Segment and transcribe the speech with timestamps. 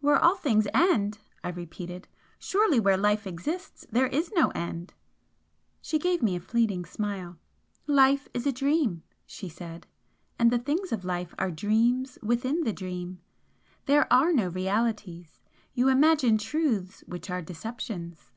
[0.00, 2.06] "Where all things end!" I repeated
[2.38, 4.92] "Surely where life exists there is no end?"
[5.80, 7.38] She gave me a fleeting smile.
[7.86, 9.86] "Life is a dream," she said
[10.38, 13.20] "And the things of life are dreams within the dream!
[13.86, 15.40] There are no realities.
[15.72, 18.32] You imagine truths which are deceptions."